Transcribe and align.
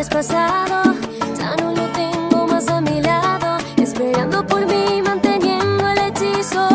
Ya 0.00 1.56
no 1.60 1.74
lo 1.74 1.88
tengo 1.88 2.46
más 2.46 2.68
a 2.68 2.80
mi 2.80 3.02
lado. 3.02 3.58
Esperando 3.76 4.46
por 4.46 4.64
mí, 4.64 5.02
manteniendo 5.04 5.88
el 5.88 5.98
hechizo. 5.98 6.68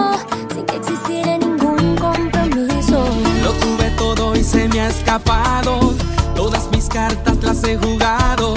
Sin 0.54 0.66
que 0.66 0.76
existiera 0.76 1.38
ningún 1.38 1.96
compromiso. 1.96 3.06
Lo 3.42 3.54
tuve 3.54 3.92
todo 3.92 4.36
y 4.36 4.44
se 4.44 4.68
me 4.68 4.82
ha 4.82 4.90
escapado. 4.90 5.94
Todas 6.36 6.70
mis 6.72 6.90
cartas 6.90 7.42
las 7.42 7.64
he 7.64 7.78
jugado. 7.78 8.56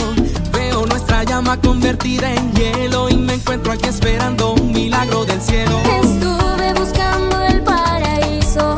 Veo 0.50 0.84
nuestra 0.84 1.22
llama 1.22 1.56
convertida 1.60 2.32
en 2.32 2.52
hielo. 2.52 3.08
Y 3.08 3.18
me 3.18 3.34
encuentro 3.34 3.72
aquí 3.72 3.86
esperando 3.86 4.54
un 4.54 4.72
milagro 4.72 5.24
del 5.26 5.40
cielo. 5.40 5.78
Estuve 6.02 6.72
buscando 6.74 7.40
el 7.42 7.62
paraíso. 7.62 8.74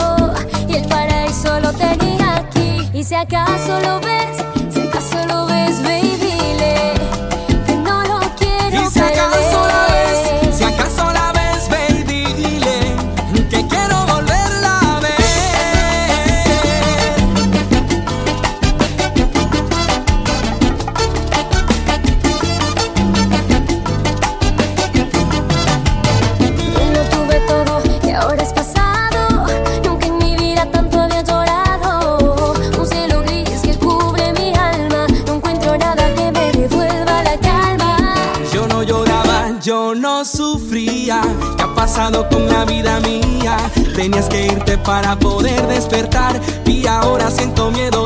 Y 0.69 0.75
el 0.75 0.87
paraíso 0.87 1.59
lo 1.61 1.73
tenía 1.73 2.37
aquí. 2.37 2.91
Y 2.93 3.03
si 3.03 3.15
acaso 3.15 3.81
lo 3.81 4.01
ves. 4.01 4.58
Tenías 43.99 44.29
que 44.29 44.47
irte 44.47 44.79
para 44.79 45.17
poder 45.19 45.61
despertar. 45.67 46.41
Y 46.67 46.87
ahora 46.87 47.33
siento 47.33 47.69
miedo 47.73 47.98